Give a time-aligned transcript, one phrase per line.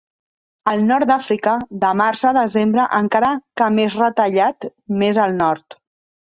[0.69, 1.53] Al nord d'Àfrica,
[1.83, 3.29] de març a desembre, encara
[3.61, 4.69] que més retallat
[5.03, 5.79] més al nord.